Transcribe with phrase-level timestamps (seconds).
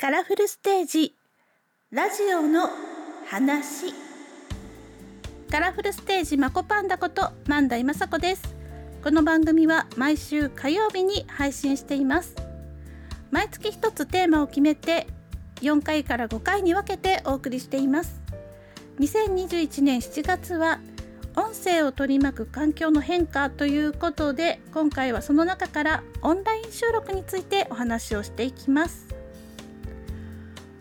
[0.00, 1.16] カラフルステージ。
[1.90, 2.68] ラジオの
[3.26, 3.92] 話。
[5.50, 8.54] カラフルステージマコパンダこと万代雅子です。
[9.02, 12.36] この番組は毎週火曜日に配信しています。
[13.32, 15.08] 毎月一つテーマを決めて
[15.62, 18.20] 4回から5回に分けてお送りしています。
[19.00, 20.78] 2021年7月は
[21.34, 29.17] 音声を取り巻く環境の変化ということで今回はその中からオンライン収録についてお話をしていきます。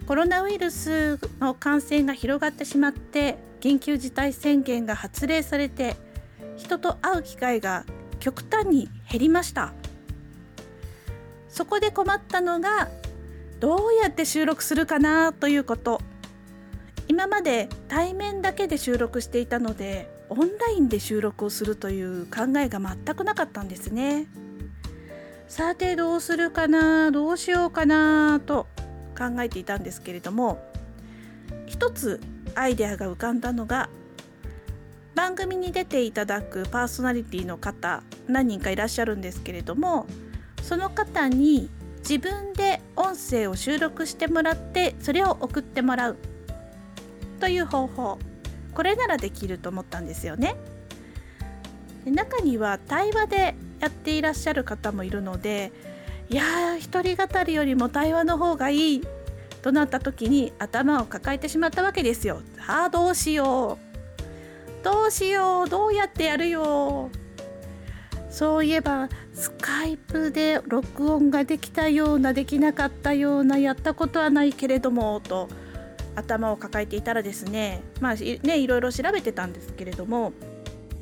[0.08, 5.98] コロナウイルスの感染が広がってしまって緊急事態宣言が発令されて
[6.56, 7.84] 人と会う機会が
[8.20, 9.74] 極端に減りました
[11.50, 12.88] そこで困ったのが
[13.60, 16.02] どうやって収録するかなということ
[17.10, 24.28] 今まで対面だけで収録していたのでオンラインで収録をするという考えが全くなかったんですね。
[25.48, 28.68] さてどうするかなどうしようかなと
[29.18, 30.62] 考えていたんですけれども
[31.66, 32.22] 一つ
[32.56, 33.90] アイデアが浮かんだのが
[35.16, 40.06] 番組に出ていただくパーソナリティの方何人かいらっしゃるんですけれども
[40.62, 41.70] その方に
[42.00, 46.18] 自分で音声を収録してもらってそれを送ってもらう
[47.40, 48.20] という方法
[48.74, 50.56] これならできると思ったんですよね。
[52.06, 55.72] で中には対話でやっていらっしゃる方もいるので
[56.30, 59.02] いやー一人語りよりも対話の方がいい
[59.68, 62.42] となった時に頭を抱えてしまったわけですよ。
[62.66, 63.78] ああどうしよ
[64.82, 64.84] う。
[64.84, 65.70] どうしよう。
[65.70, 67.10] どうやってやるよ。
[68.30, 75.50] そういえばスカイプで録音ができたようなできなかったようなやったことはないけれどもと
[76.16, 80.34] 頭を抱えていたらですねまあねいろいろ調べてたんですけれども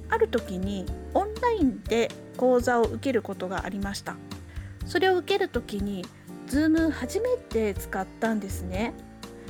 [0.09, 4.16] ある時にオンラインで講座を受けることがありました。
[4.86, 6.05] それを受ける時に
[6.48, 8.94] Zoom 初めて使ったんですね。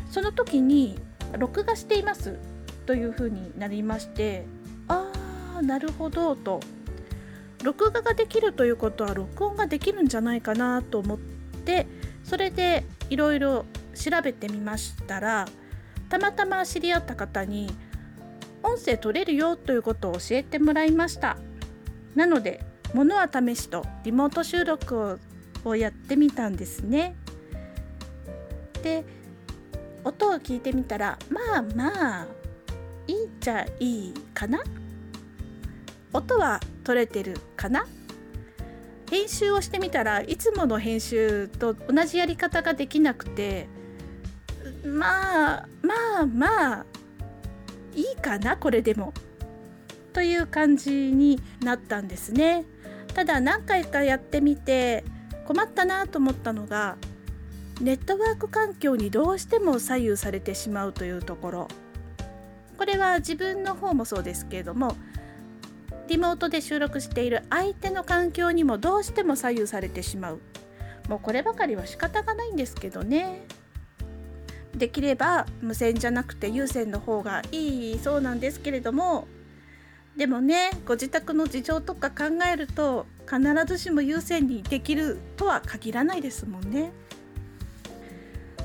[0.09, 0.99] その時に
[1.37, 2.37] 録画しています
[2.85, 4.45] というふうになりまして
[4.87, 5.11] あ
[5.57, 6.59] あなるほどと。
[7.63, 11.87] 録画ができるということは録音ができるんじゃないかなと思って
[12.23, 15.47] それでいろいろ調べてみましたら
[16.07, 17.71] たまたま知り合った方に
[18.61, 21.37] 音声取れるよということを教えてもらいました。
[22.13, 22.63] なので
[22.93, 25.17] 物は試しとリモート収録を
[25.73, 27.15] やってみたんですね。
[28.83, 29.03] で
[30.03, 32.27] 音を聞いてみたらまあまあ
[33.07, 34.61] いいっちゃいいかな。
[36.13, 37.87] 音は取れてるかな。
[39.09, 43.67] 編集をしてみたらいつもの編集と同じやり方ができなくて
[44.83, 46.85] まあまあまあ
[47.93, 49.13] いいかなこれでも。
[50.13, 52.65] という感じになったんですね。
[53.13, 55.03] ただ何回かやってみて
[55.45, 56.97] 困ったなと思ったのが
[57.81, 61.67] ネットワーク環境にどうしても左右されてしまうというところ。
[62.77, 64.97] これは自分の方もそうですけれども
[66.09, 70.41] リモートで収録している相手の環境にもどうしても左右されてしまう。
[71.07, 73.45] もうこればかりは仕方がないんですけどね。
[74.75, 79.27] できれば無線じゃなくて有線の方がいいそうなんですけれども。
[80.15, 86.91] でもねご自宅の事情とか考えると必ずしも有線にできるとは限らないですもんね。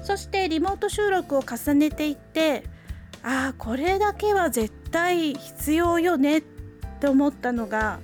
[0.03, 2.65] そしてリモート収録を重ねていって
[3.23, 6.43] ああこれだけは絶対必要よねっ
[7.01, 8.01] て思ったのが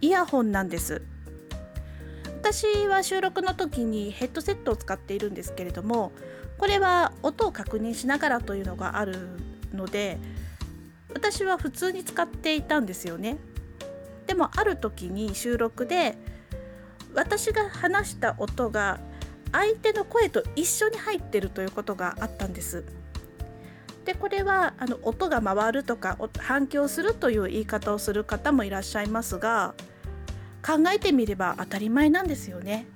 [0.00, 1.02] イヤホンなんです
[2.26, 6.12] 私は収録の時にヘッドセットを使っているんですけれども
[6.58, 9.30] これは音を確認しながらというのがある
[9.72, 10.18] ので
[11.12, 13.38] 私は普通に使っていたんですよね
[14.30, 16.16] でもある時に収録で
[17.14, 19.00] 私が話した音が
[19.50, 22.84] 相手の声と一緒に入ってるということがあったんです。
[24.04, 29.74] でこれはあの音が回るとか反響するという言い方をする方もいらっしゃいますが
[30.64, 32.86] 考えてみれば当たり前なんですよね。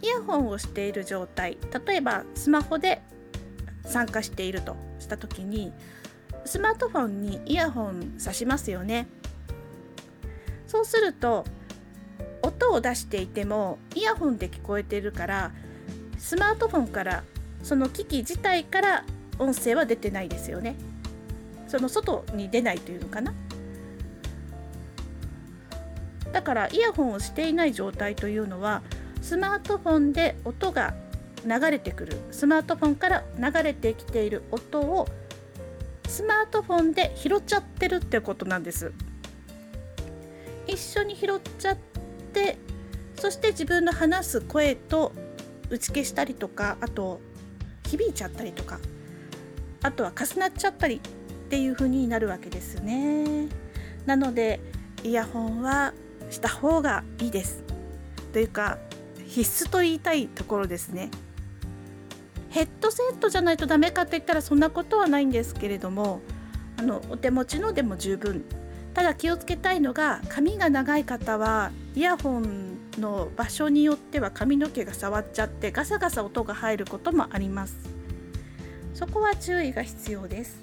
[0.00, 3.02] イヤホンをしている状態例えばスマホで
[3.84, 5.70] 参加しているとした時に
[6.46, 9.06] スマートフォンにイヤホン挿しますよね。
[10.72, 11.44] そうすると
[12.40, 15.52] 音を出していてもイヤホンで聞こえてるから
[16.16, 17.24] スマートフォンから
[17.62, 19.04] その機器自体から
[19.38, 20.76] 音声は出てないですよね。
[21.68, 23.34] その外に出ないというのかな。
[26.32, 28.82] だからイヤホンをしていない状態というのは
[29.20, 30.94] スマートフォンで音が
[31.44, 32.16] 流れてくる。
[32.30, 35.06] スマートフォンから流れてきている音を
[36.08, 38.94] スマートフォンで拾っちゃってるってことなんです。
[40.72, 41.76] 一緒に拾っちゃっ
[42.32, 42.56] て
[43.16, 45.12] そして自分の話す声と
[45.68, 47.20] 打ち消したりとかあと
[47.84, 48.78] 響いちゃったりとか
[49.82, 51.00] あとは重なっちゃったりっ
[51.50, 53.48] ていう風になるわけですね。
[54.06, 54.60] なので
[55.04, 55.92] イヤホンは
[56.30, 57.62] した方がいいです。
[58.32, 58.78] というか
[59.26, 61.10] 必須と言いたいところですね。
[62.48, 66.20] ヘッドセットじゃないとダメかって言ったらそんなことはないんですけれども
[66.78, 68.44] あのお手持ちのでも十分
[68.94, 77.76] ただ気をつけたいのが髪が長い方はイヤホンの場所によっては髪の毛が触っちゃってガサガサ音が入ることもあります。
[78.94, 80.60] そこは注意が必要です。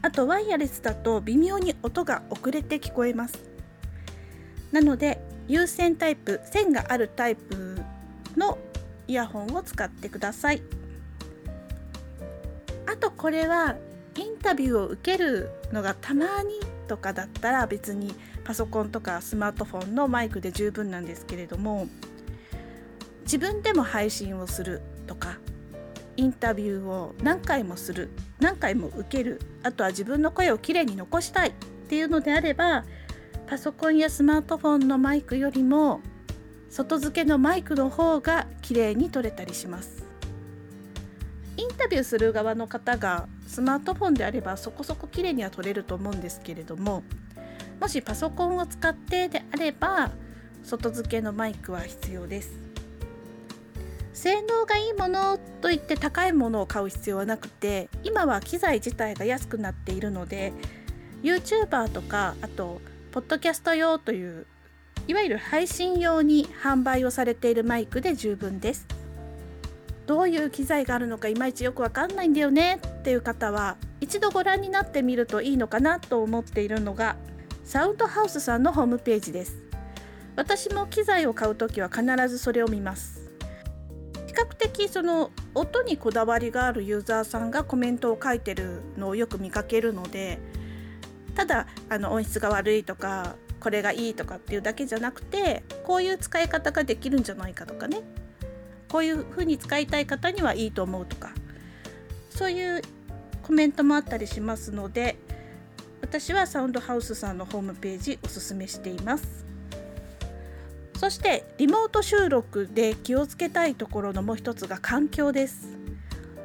[0.00, 3.38] あとワイヤレスだと微妙に音が遅れて聞こえます。
[4.70, 7.82] なので有線タイプ線があるタイプ
[8.36, 8.58] の
[9.08, 10.62] イヤホンを使ってください。
[12.86, 13.76] あとこれは
[14.16, 18.14] インタビューを受けるのがたまにとかだったら別に
[18.44, 21.88] パソコンとかスマートフォンのマイクで十分なんですけれども
[23.22, 25.38] 自分でも配信をするとか
[26.16, 31.52] インタビューを何回もする何回も受けるあとは自分の声をきれいに残したいっ
[31.88, 32.84] ていうのであれば
[33.46, 36.00] パソコンやスマートフォンのマイクよりも
[36.70, 40.13] 外付けのマイクの方が綺麗に撮れたりします。
[41.56, 47.02] インタビューする側の方がスマートフォンであればそこそこ綺麗には撮れると思うんですけれども
[47.80, 50.10] もしパソコンを使ってであれば
[50.62, 52.74] 外付けのマイクは必要です。
[54.14, 60.52] 性能がいいものといって高いものを買う必要はなくて今は機材自体が安くなっているので
[61.24, 62.80] YouTuber とかあと
[63.10, 64.46] ポッドキャスト用という
[65.08, 68.86] いわゆる配信用に販売をされているマイクで十分です。
[70.06, 77.16] どういう機材があるのかいまいちよくわかんないんだよねっていう方は一度ご覧になってみるといいのかなと思っているのが
[77.64, 79.64] サウンドハウスさんのホームページです。
[80.36, 83.30] 私も機材を買う時は必ずそれを見ます。
[84.26, 90.40] 比較的その音にこだわりがあるユーザーさんがコメントを書いてるのをよく見かけるので
[91.36, 98.02] ただあの音質が悪いとかこれがいいとかっていうだけじゃなくてこういう使い方ができるんじゃないかとかね。
[98.94, 101.32] こういう風に使いたい方にはいいと思うとか
[102.30, 102.80] そういう
[103.42, 105.16] コメントもあったりしますので
[106.00, 109.44] 私はサウンドハウスさんのホームページおすすめしています
[110.96, 115.76] そしてリモート収録で気をつけたいところのもう一つが環境です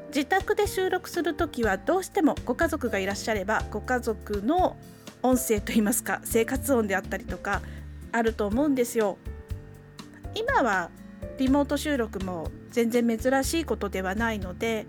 [0.07, 4.75] 自宅で収録する時はどうしてもご家族がいらっしゃればご家族の
[5.21, 7.61] 音声といいますか生活音であったりとか
[8.11, 9.19] あると思うんですよ。
[10.33, 10.89] 今は
[11.37, 14.85] リモート収録も全然珍しいことではないので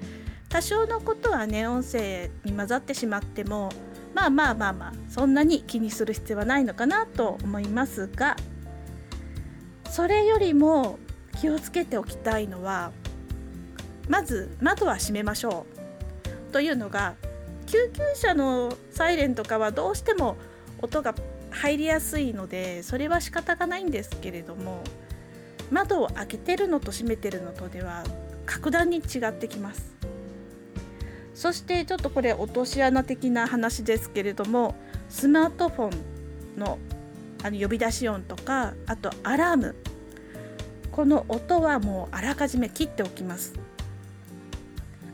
[0.48, 3.70] 多少のことはね音声に混ざってしまっても
[4.14, 8.36] まあまあまあまあそんなに気にする必要はないのかなと思いますが
[9.88, 10.98] それよりも
[11.40, 12.92] 気をつけておきたいのは
[14.08, 16.52] まず窓は閉めましょう。
[16.52, 17.14] というのが
[17.66, 20.36] 救急車のサイレンとかはどうしても
[20.82, 21.14] 音が
[21.50, 24.82] 入りやすいのでそれは仕方がないんですけれども
[25.70, 28.04] 窓を開けてるのと閉めてるのとでは
[28.46, 29.96] 格段に違ってきます。
[31.34, 34.74] そしてちょっとこれ落とし穴的な話ですけれども
[35.08, 35.94] スマートフォ
[36.56, 36.78] ンの
[37.42, 39.76] あの呼び出し音とかあとアラーム。
[40.92, 43.54] この音はもうあらかじめ切っておきます。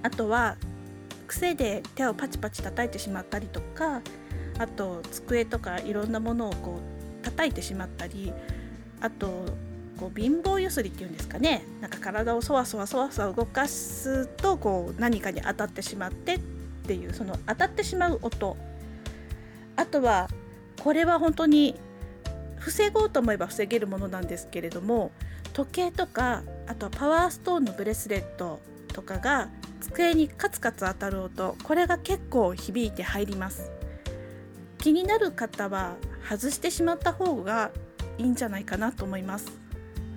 [0.02, 0.56] あとは
[1.26, 4.00] 癖で手をパチパチ叩いてしまったりとか
[4.58, 6.80] あと机とかいろんなものをこ
[7.20, 8.32] う叩いてしまったり
[9.00, 9.44] あと
[9.98, 11.62] こう貧乏ゆすりっていうんですかね。
[11.80, 16.38] なんか体をそわそわそわそわ動かすとこう何かに当たってしまってっ
[16.86, 18.56] ていうその当たってしまう音。
[19.76, 20.28] あとは
[20.82, 21.74] これは本当に
[22.58, 25.12] 防ごうと思えば防げるものなんですけれども
[25.52, 29.48] 時計とかあとはパワーストーンのブレスレットとかが
[29.80, 31.56] 机にカツカツ当たる音。
[31.62, 33.70] これが結構響いて入ります。
[34.78, 35.96] 気になる方は
[36.28, 37.70] 外してしまった方が
[38.18, 39.65] いいんじゃないかなと思います。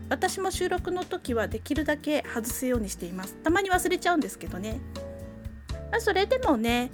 [0.10, 4.82] 私も収録の時はできるだけ外すようにしていますたまに忘れちゃうんですけどね、
[6.00, 6.92] それでもね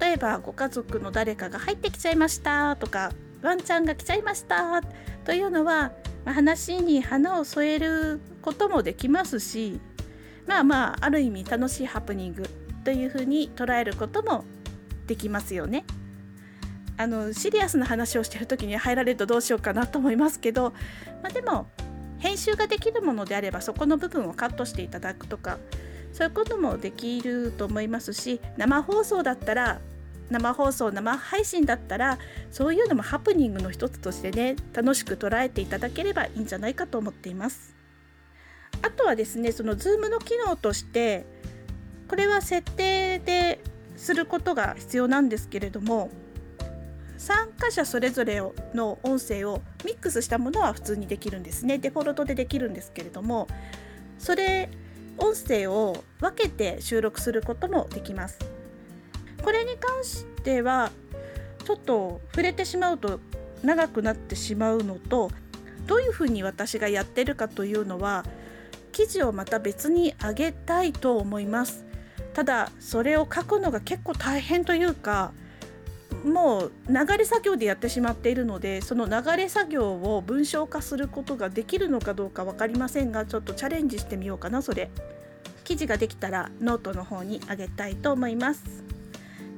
[0.00, 3.12] 例えばご家族の誰かが入ってきちゃいましたとか
[3.42, 4.82] ワンちゃんが来ちゃいました
[5.24, 5.92] というのは、
[6.24, 9.80] 話に花を添えることもできますし
[10.46, 12.42] まあまあある意味楽しいハプニング
[12.84, 14.44] というふうに捉えることも
[15.06, 15.84] できますよね。
[16.96, 20.72] あのシリアスな話をしてる時に入られるとどうしようかなと思いますけど、
[21.22, 21.68] まあ、でも
[22.18, 25.58] 編集ができるものであればそこの部分をカットしていただくとか
[26.12, 29.80] そういうこともできると思いますし生放送だったら
[30.30, 32.18] 生放送生配信だったら
[32.50, 37.74] そういうのもハプニングの一つとしてね楽しく捉えていただければいいんじゃないかと思っています。
[38.82, 41.26] あとはですねその Zoom の機能として
[42.08, 43.60] これは設定で
[43.96, 46.10] することが必要なんですけれども
[47.18, 48.40] 参加者それぞれ
[48.74, 51.78] の音声をミックスしたものは普通にできるんですね。
[51.78, 53.48] デフォルトでできるんですけれども
[54.18, 54.70] それ
[55.18, 58.38] 音声を分けて収録することもできます。
[59.42, 60.90] これに関しては
[61.64, 63.20] ちょっと触れてしまうと
[63.62, 65.30] 長くなってしまうのと
[65.86, 68.24] どういうふうに私がやってるかというのは
[68.92, 71.84] 記事をまた別に上げたいと思います。
[72.32, 75.32] ただそれを書くのが結構大変というか
[76.24, 84.90] もう流れ作業でやってしまっているのでその流れ作業を文章化することができるのかどうか分かりませんがちょっとチャレンジしてみようかなそれ。
[85.64, 88.64] 記事ができたらノートの方にあげたいと思います。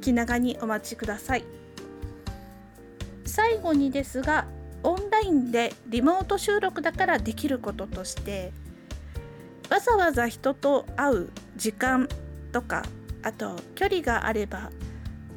[0.00, 1.44] 気長にお待ちください。
[3.24, 4.46] 最後にですが
[4.82, 8.52] オンラインでリモート収録だからできることとして
[9.68, 12.08] わざわざ人と会う時間
[12.50, 12.82] とか
[13.22, 14.70] あと距離があれば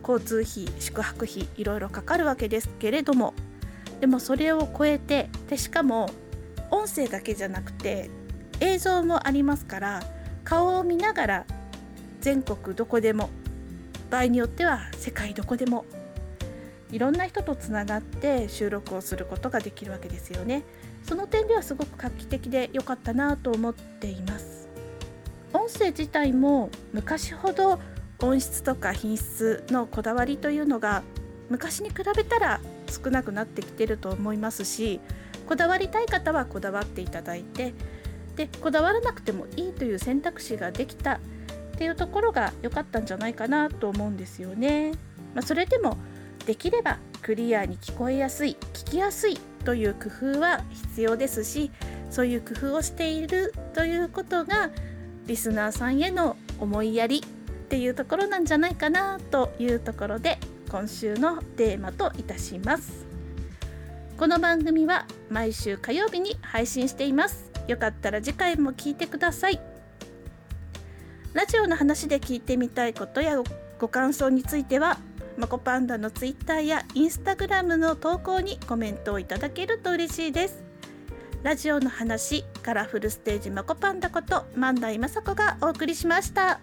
[0.07, 3.33] 交通費宿泊費いろいろかかるわけですけれども
[3.99, 6.09] でもそれを超えてでしかも
[6.71, 8.09] 音声だけじゃなくて
[8.59, 10.03] 映像もありますから
[10.43, 11.45] 顔を見ながら
[12.19, 13.29] 全国どこでも
[14.09, 15.85] 場合によっては世界どこでも
[16.91, 20.63] いろんな人とつながって収録をすることができるわけですよね。
[21.03, 24.67] その点ではすごく画期的で良かったなと思っています。
[25.53, 27.79] 音声自体も昔ほど
[28.23, 31.03] 音質とか品質のこだわりというのが
[31.49, 35.01] 昔に比べたら少なくなってきてると思いますし
[35.45, 37.73] こだわりたい方はこだわっていただいて
[38.37, 41.19] でこだわらなくてもいいという選択肢ができたっ
[41.77, 44.91] ていうところが良かったんじゃないかなと思うんですよね。
[45.33, 45.97] まあ、それでも
[46.45, 51.71] できればクリアに聞こえやすい聞きやすいという工夫は必要ですし
[52.09, 54.69] そういう工夫をしているということが
[55.25, 57.23] リスナーさんへの思いやり
[57.73, 60.37] っていうところなんじゃないかなというところで
[60.69, 63.07] 今週のテーマといたします。
[64.15, 67.49] この番組は毎週火曜日に配信しています。
[67.67, 69.59] よかったら次回も聞いてください。
[71.33, 73.41] ラジオの話で聞いてみたいことや
[73.79, 74.99] ご感想については
[75.35, 80.63] マコパンダのツイッターやインスタグラムの投稿にコメントをいただけると嬉しいです。
[81.41, 86.59] ラジオの話カラフルステージマコパンダこと万代雅子がお送りしました。